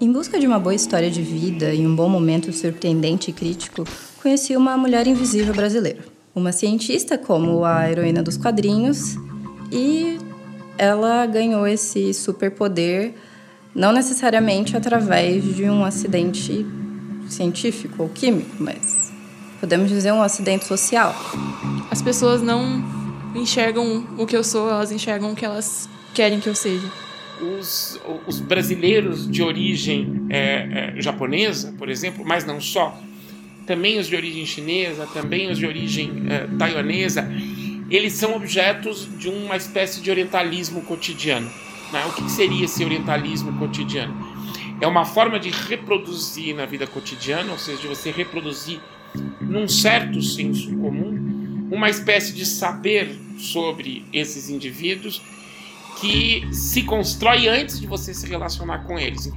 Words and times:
Em 0.00 0.12
busca 0.12 0.38
de 0.38 0.46
uma 0.46 0.60
boa 0.60 0.76
história 0.76 1.10
de 1.10 1.20
vida 1.20 1.74
e 1.74 1.84
um 1.84 1.92
bom 1.92 2.08
momento 2.08 2.52
surpreendente 2.52 3.30
e 3.30 3.32
crítico, 3.32 3.82
conheci 4.22 4.56
uma 4.56 4.76
mulher 4.76 5.08
invisível 5.08 5.52
brasileira. 5.52 5.98
Uma 6.32 6.52
cientista 6.52 7.18
como 7.18 7.64
a 7.64 7.90
heroína 7.90 8.22
dos 8.22 8.36
quadrinhos 8.36 9.16
e 9.72 10.16
ela 10.78 11.26
ganhou 11.26 11.66
esse 11.66 12.14
superpoder 12.14 13.12
não 13.74 13.90
necessariamente 13.90 14.76
através 14.76 15.42
de 15.56 15.64
um 15.64 15.84
acidente 15.84 16.64
científico 17.28 18.04
ou 18.04 18.08
químico, 18.08 18.54
mas 18.60 19.12
podemos 19.58 19.88
dizer 19.88 20.12
um 20.12 20.22
acidente 20.22 20.64
social. 20.64 21.12
As 21.90 22.00
pessoas 22.00 22.40
não 22.40 22.84
enxergam 23.34 24.06
o 24.16 24.24
que 24.26 24.36
eu 24.36 24.44
sou, 24.44 24.70
elas 24.70 24.92
enxergam 24.92 25.32
o 25.32 25.34
que 25.34 25.44
elas 25.44 25.88
querem 26.14 26.38
que 26.38 26.48
eu 26.48 26.54
seja. 26.54 26.86
Os, 27.40 28.00
os 28.26 28.40
brasileiros 28.40 29.30
de 29.30 29.42
origem 29.42 30.26
é, 30.28 30.94
é, 30.96 31.00
japonesa, 31.00 31.74
por 31.78 31.88
exemplo, 31.88 32.24
mas 32.26 32.44
não 32.44 32.60
só, 32.60 33.00
também 33.66 33.98
os 33.98 34.06
de 34.06 34.16
origem 34.16 34.44
chinesa, 34.46 35.06
também 35.12 35.50
os 35.50 35.58
de 35.58 35.66
origem 35.66 36.24
é, 36.28 36.46
taiwanesa, 36.58 37.30
eles 37.90 38.14
são 38.14 38.34
objetos 38.34 39.08
de 39.18 39.28
uma 39.28 39.56
espécie 39.56 40.00
de 40.00 40.10
orientalismo 40.10 40.82
cotidiano. 40.82 41.50
Né? 41.92 42.04
O 42.06 42.12
que 42.12 42.30
seria 42.30 42.64
esse 42.64 42.84
orientalismo 42.84 43.52
cotidiano? 43.58 44.14
É 44.80 44.86
uma 44.86 45.04
forma 45.04 45.38
de 45.38 45.50
reproduzir 45.50 46.54
na 46.54 46.66
vida 46.66 46.86
cotidiana, 46.86 47.52
ou 47.52 47.58
seja, 47.58 47.80
de 47.80 47.88
você 47.88 48.10
reproduzir 48.10 48.80
num 49.40 49.66
certo 49.66 50.20
senso 50.22 50.70
comum, 50.76 51.68
uma 51.70 51.88
espécie 51.88 52.32
de 52.32 52.46
saber 52.46 53.18
sobre 53.38 54.04
esses 54.12 54.48
indivíduos 54.48 55.22
que 56.00 56.46
se 56.52 56.82
constrói 56.82 57.48
antes 57.48 57.80
de 57.80 57.86
você 57.86 58.14
se 58.14 58.26
relacionar 58.26 58.84
com 58.84 58.98
eles. 58.98 59.30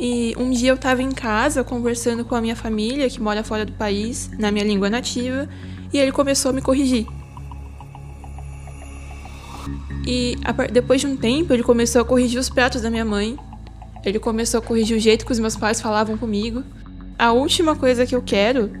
E 0.00 0.34
um 0.36 0.50
dia 0.50 0.70
eu 0.70 0.74
estava 0.74 1.02
em 1.02 1.12
casa 1.12 1.62
conversando 1.62 2.24
com 2.24 2.34
a 2.34 2.40
minha 2.40 2.56
família, 2.56 3.08
que 3.08 3.20
mora 3.20 3.44
fora 3.44 3.64
do 3.64 3.72
país, 3.72 4.30
na 4.38 4.50
minha 4.50 4.64
língua 4.64 4.90
nativa, 4.90 5.48
e 5.92 5.98
ele 5.98 6.10
começou 6.10 6.50
a 6.50 6.52
me 6.52 6.60
corrigir. 6.60 7.06
E 10.04 10.36
depois 10.72 11.00
de 11.00 11.06
um 11.06 11.16
tempo, 11.16 11.52
ele 11.52 11.62
começou 11.62 12.02
a 12.02 12.04
corrigir 12.04 12.40
os 12.40 12.50
pratos 12.50 12.82
da 12.82 12.90
minha 12.90 13.04
mãe. 13.04 13.38
Ele 14.04 14.18
começou 14.18 14.58
a 14.58 14.62
corrigir 14.62 14.96
o 14.96 15.00
jeito 15.00 15.24
que 15.24 15.30
os 15.30 15.38
meus 15.38 15.56
pais 15.56 15.80
falavam 15.80 16.18
comigo. 16.18 16.64
A 17.16 17.30
última 17.30 17.76
coisa 17.76 18.04
que 18.04 18.16
eu 18.16 18.22
quero 18.22 18.72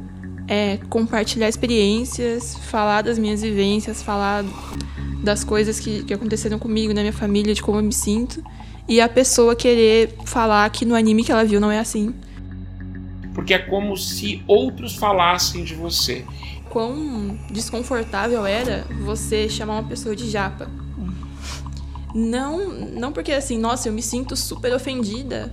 é 0.52 0.78
compartilhar 0.90 1.48
experiências, 1.48 2.56
falar 2.70 3.02
das 3.02 3.18
minhas 3.18 3.40
vivências, 3.40 4.02
falar 4.02 4.44
das 5.22 5.42
coisas 5.42 5.80
que, 5.80 6.02
que 6.02 6.12
aconteceram 6.12 6.58
comigo, 6.58 6.92
na 6.92 7.00
minha 7.00 7.12
família, 7.12 7.54
de 7.54 7.62
como 7.62 7.78
eu 7.78 7.82
me 7.82 7.92
sinto. 7.92 8.44
E 8.86 9.00
a 9.00 9.08
pessoa 9.08 9.56
querer 9.56 10.14
falar 10.26 10.68
que 10.68 10.84
no 10.84 10.94
anime 10.94 11.24
que 11.24 11.32
ela 11.32 11.44
viu 11.44 11.58
não 11.58 11.70
é 11.70 11.78
assim. 11.78 12.14
Porque 13.34 13.54
é 13.54 13.58
como 13.58 13.96
se 13.96 14.42
outros 14.46 14.94
falassem 14.96 15.64
de 15.64 15.74
você. 15.74 16.24
Quão 16.68 17.38
desconfortável 17.50 18.44
era 18.44 18.84
você 19.04 19.48
chamar 19.48 19.74
uma 19.80 19.88
pessoa 19.88 20.14
de 20.14 20.28
japa 20.28 20.68
não, 22.14 22.68
não 22.68 23.12
porque 23.12 23.32
assim, 23.32 23.58
nossa, 23.58 23.88
eu 23.88 23.92
me 23.92 24.02
sinto 24.02 24.36
super 24.36 24.74
ofendida 24.74 25.50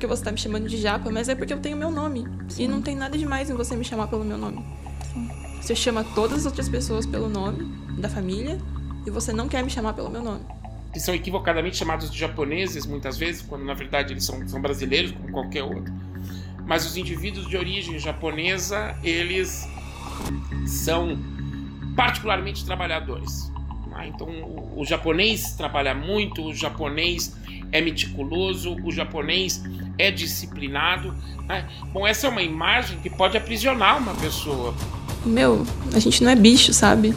porque 0.00 0.06
você 0.06 0.24
tá 0.24 0.32
me 0.32 0.38
chamando 0.38 0.66
de 0.66 0.78
japa, 0.78 1.10
mas 1.10 1.28
é 1.28 1.34
porque 1.34 1.52
eu 1.52 1.60
tenho 1.60 1.76
meu 1.76 1.90
nome. 1.90 2.26
Sim. 2.48 2.64
E 2.64 2.68
não 2.68 2.80
tem 2.80 2.96
nada 2.96 3.18
demais 3.18 3.50
em 3.50 3.54
você 3.54 3.76
me 3.76 3.84
chamar 3.84 4.06
pelo 4.06 4.24
meu 4.24 4.38
nome. 4.38 4.64
Sim. 5.12 5.28
Você 5.60 5.76
chama 5.76 6.02
todas 6.14 6.38
as 6.38 6.46
outras 6.46 6.70
pessoas 6.70 7.04
pelo 7.04 7.28
nome 7.28 7.70
da 7.98 8.08
família 8.08 8.58
e 9.06 9.10
você 9.10 9.30
não 9.30 9.46
quer 9.46 9.62
me 9.62 9.68
chamar 9.68 9.92
pelo 9.92 10.08
meu 10.08 10.22
nome. 10.22 10.40
Que 10.90 10.98
são 10.98 11.14
equivocadamente 11.14 11.76
chamados 11.76 12.10
de 12.10 12.18
japoneses 12.18 12.86
muitas 12.86 13.18
vezes, 13.18 13.42
quando 13.42 13.62
na 13.62 13.74
verdade 13.74 14.14
eles 14.14 14.24
são, 14.24 14.48
são 14.48 14.62
brasileiros 14.62 15.12
como 15.12 15.32
qualquer 15.32 15.64
outro. 15.64 15.92
Mas 16.66 16.86
os 16.86 16.96
indivíduos 16.96 17.46
de 17.46 17.58
origem 17.58 17.98
japonesa, 17.98 18.96
eles 19.02 19.68
são 20.66 21.18
particularmente 21.94 22.64
trabalhadores. 22.64 23.49
Tá? 23.90 24.06
Então, 24.06 24.28
o, 24.28 24.80
o 24.80 24.84
japonês 24.84 25.52
trabalha 25.52 25.94
muito, 25.94 26.42
o 26.42 26.54
japonês 26.54 27.36
é 27.72 27.80
meticuloso, 27.80 28.76
o 28.84 28.90
japonês 28.90 29.62
é 29.98 30.10
disciplinado. 30.10 31.14
Né? 31.46 31.68
Bom, 31.92 32.06
essa 32.06 32.26
é 32.26 32.30
uma 32.30 32.42
imagem 32.42 32.98
que 33.00 33.10
pode 33.10 33.36
aprisionar 33.36 33.98
uma 33.98 34.14
pessoa. 34.14 34.74
Meu, 35.24 35.66
a 35.94 35.98
gente 35.98 36.22
não 36.22 36.30
é 36.30 36.36
bicho, 36.36 36.72
sabe? 36.72 37.14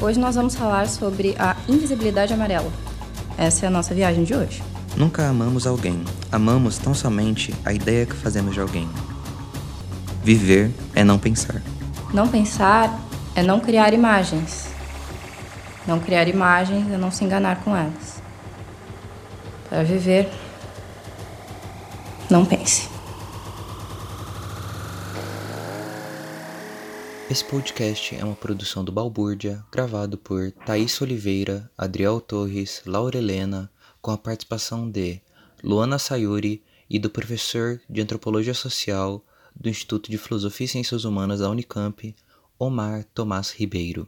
Hoje 0.00 0.18
nós 0.18 0.34
vamos 0.34 0.54
falar 0.54 0.86
sobre 0.88 1.34
a 1.38 1.56
invisibilidade 1.68 2.32
amarela. 2.32 2.70
Essa 3.36 3.66
é 3.66 3.68
a 3.68 3.70
nossa 3.70 3.94
viagem 3.94 4.24
de 4.24 4.34
hoje. 4.34 4.62
Nunca 4.96 5.28
amamos 5.28 5.66
alguém, 5.66 6.02
amamos 6.30 6.78
tão 6.78 6.92
somente 6.92 7.54
a 7.64 7.72
ideia 7.72 8.04
que 8.04 8.14
fazemos 8.14 8.54
de 8.54 8.60
alguém. 8.60 8.88
Viver 10.24 10.70
é 10.94 11.04
não 11.04 11.18
pensar. 11.18 11.62
Não 12.12 12.26
pensar 12.26 12.98
é 13.34 13.42
não 13.42 13.60
criar 13.60 13.94
imagens, 13.94 14.68
não 15.88 15.98
criar 15.98 16.28
imagens 16.28 16.86
e 16.86 16.98
não 16.98 17.10
se 17.10 17.24
enganar 17.24 17.64
com 17.64 17.74
elas. 17.74 18.22
Para 19.70 19.82
viver, 19.82 20.28
não 22.30 22.44
pense. 22.44 22.90
Esse 27.30 27.42
podcast 27.42 28.14
é 28.14 28.22
uma 28.22 28.34
produção 28.34 28.84
do 28.84 28.92
Balbúrdia, 28.92 29.64
gravado 29.72 30.18
por 30.18 30.52
Thaís 30.66 31.00
Oliveira, 31.00 31.70
Adriel 31.76 32.20
Torres, 32.20 32.82
Laura 32.84 33.16
Helena, 33.16 33.70
com 34.02 34.10
a 34.10 34.18
participação 34.18 34.90
de 34.90 35.22
Luana 35.64 35.98
Sayuri 35.98 36.62
e 36.88 36.98
do 36.98 37.08
professor 37.08 37.80
de 37.88 38.02
Antropologia 38.02 38.54
Social 38.54 39.24
do 39.56 39.70
Instituto 39.70 40.10
de 40.10 40.18
Filosofia 40.18 40.66
e 40.66 40.68
Ciências 40.68 41.04
Humanas 41.04 41.40
da 41.40 41.48
Unicamp, 41.48 42.14
Omar 42.58 43.04
Tomás 43.14 43.52
Ribeiro. 43.52 44.06